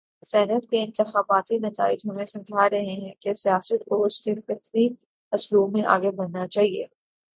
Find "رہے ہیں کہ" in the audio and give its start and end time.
2.69-3.33